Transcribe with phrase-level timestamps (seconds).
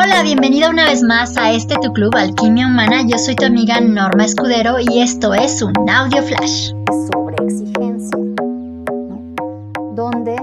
[0.00, 3.02] Hola, bienvenida una vez más a este tu club Alquimia Humana.
[3.04, 6.70] Yo soy tu amiga Norma Escudero y esto es un audio flash.
[7.12, 8.16] Sobre exigencia,
[9.96, 10.36] donde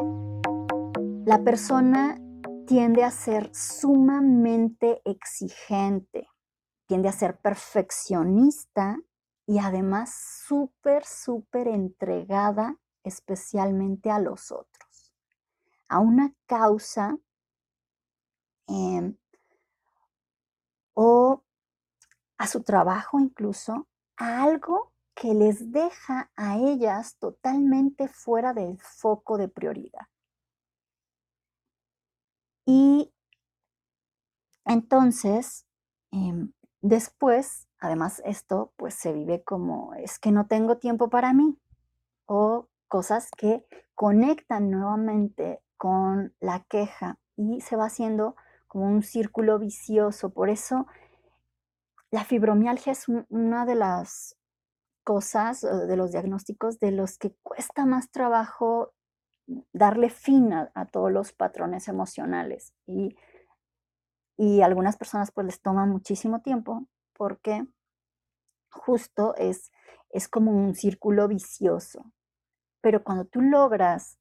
[1.26, 2.20] la persona
[2.68, 6.28] tiende a ser sumamente exigente,
[6.86, 8.98] tiende a ser perfeccionista
[9.48, 12.76] y además súper, súper entregada
[13.06, 15.14] especialmente a los otros,
[15.88, 17.18] a una causa
[18.68, 19.16] Em,
[20.96, 21.44] o
[22.38, 29.38] a su trabajo incluso, a algo que les deja a ellas totalmente fuera del foco
[29.38, 30.08] de prioridad.
[32.66, 33.14] Y
[34.66, 35.66] entonces,
[36.12, 41.60] em, después, además esto pues se vive como es que no tengo tiempo para mí
[42.26, 48.36] o cosas que conectan nuevamente con la queja y se va haciendo
[48.84, 50.30] un círculo vicioso.
[50.32, 50.88] Por eso
[52.12, 54.38] la fibromialgia es una de las
[55.04, 58.94] cosas, eh, de los diagnósticos de los que cuesta más trabajo
[59.74, 62.74] darle fin a, todos los patrones emocionales.
[62.88, 63.16] Y,
[64.38, 67.66] y algunas personas pues les toma muchísimo tiempo porque
[68.72, 69.72] justo es,
[70.10, 72.12] es como un círculo vicioso.
[72.82, 74.18] Pero cuando tú logras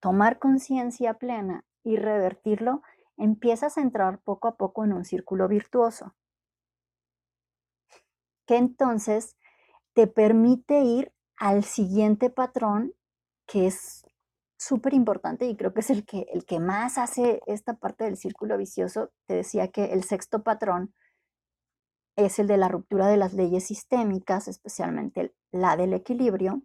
[0.00, 2.82] tomar conciencia plena y revertirlo,
[3.16, 6.14] empiezas a entrar poco a poco en un círculo virtuoso,
[8.46, 9.36] que entonces
[9.94, 12.94] te permite ir al siguiente patrón,
[13.46, 14.04] que es
[14.56, 18.16] súper importante y creo que es el que, el que más hace esta parte del
[18.16, 19.10] círculo vicioso.
[19.26, 20.94] Te decía que el sexto patrón
[22.16, 26.62] es el de la ruptura de las leyes sistémicas, especialmente la del equilibrio.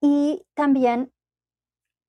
[0.00, 1.12] Y también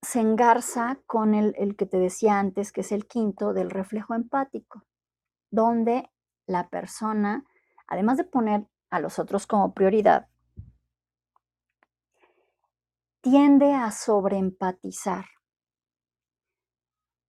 [0.03, 4.83] se engarza con el, que te decía antes, que es el quinto del reflejo empático,
[5.52, 6.11] donde
[6.47, 7.45] la persona,
[7.88, 10.28] además de poner a los otros como prioridad,
[13.22, 15.25] tiende a sobreempatizar.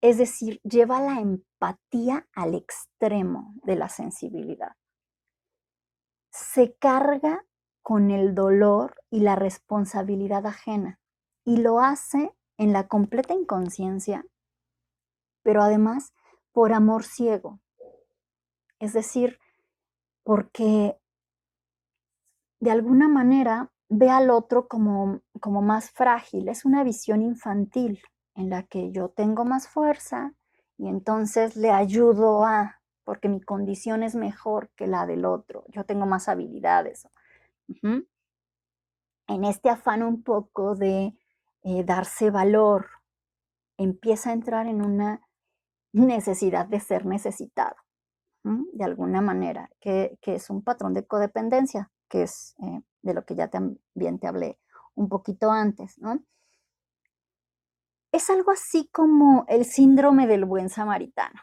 [0.00, 4.72] Es decir, lleva la empatía al extremo de la sensibilidad.
[6.30, 7.44] Se carga
[7.82, 10.98] con el dolor y la responsabilidad ajena
[11.44, 14.24] y lo hace en la completa inconsciencia,
[15.42, 16.12] pero además
[16.52, 17.60] por amor ciego.
[18.78, 19.38] Es decir,
[20.22, 20.98] porque
[22.60, 26.48] de alguna manera ve al otro como, como más frágil.
[26.48, 28.00] Es una visión infantil
[28.34, 30.32] en la que yo tengo más fuerza
[30.78, 35.84] y entonces le ayudo a, porque mi condición es mejor que la del otro, yo
[35.84, 37.06] tengo más habilidades.
[37.82, 41.14] En este afán un poco de
[41.64, 42.88] eh, darse valor,
[43.76, 45.20] empieza a entrar en una
[45.92, 47.76] necesidad de ser necesitado,
[48.42, 53.36] de alguna manera, que, es un patrón de codependencia, que es eh, de lo que
[53.36, 54.58] ya también te hablé
[54.94, 56.18] un poquito antes, ¿no?
[58.10, 61.40] Es algo así como el síndrome del buen samaritano.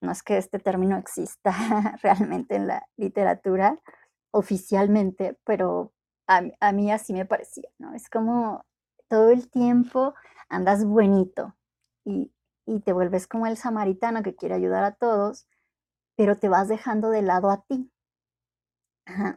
[0.00, 1.50] No es que este término exista
[2.02, 3.80] realmente en la literatura
[4.30, 5.92] oficialmente, pero
[6.28, 7.94] a, a mí así me parecía, ¿no?
[7.94, 8.64] Es como
[9.08, 10.14] todo el tiempo
[10.48, 11.56] andas buenito
[12.04, 12.32] y,
[12.84, 15.46] te vuelves como el samaritano que quiere ayudar a todos,
[16.16, 17.92] pero te vas dejando de lado a ti.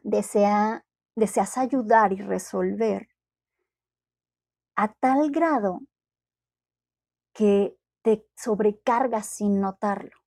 [0.04, 0.84] Desea,
[1.16, 3.08] deseas ayudar y resolver
[4.76, 5.82] a tal grado
[7.34, 10.18] que te sobrecargas sin notarlo.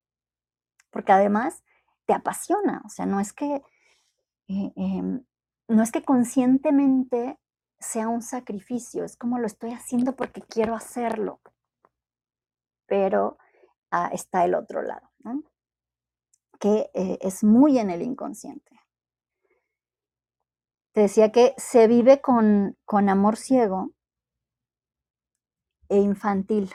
[0.90, 1.64] Porque además
[2.06, 3.62] te apasiona, o sea, no es que,
[4.48, 5.24] eh, em,
[5.68, 7.38] no es que conscientemente
[7.82, 11.40] sea un sacrificio, es como lo estoy haciendo porque quiero hacerlo,
[12.86, 13.38] pero
[13.90, 15.10] ah, está el otro lado,
[16.58, 18.80] que eh, es muy en el inconsciente.
[20.92, 23.92] Te decía que se vive con, con amor ciego
[25.88, 26.72] e infantil.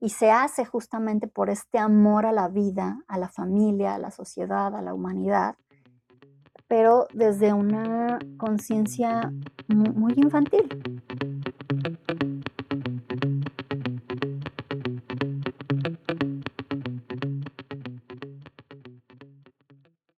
[0.00, 4.12] Y se hace justamente por este amor a la vida, a la familia, a la
[4.12, 5.56] sociedad, a la humanidad,
[6.68, 9.32] pero desde una conciencia
[9.68, 10.68] muy infantil.